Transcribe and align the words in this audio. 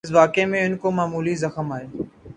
اس 0.05 0.11
واقعے 0.11 0.45
میں 0.45 0.65
ان 0.65 0.77
کو 0.77 0.91
معمولی 0.91 1.35
زخم 1.35 1.71
آئے۔ 1.71 1.87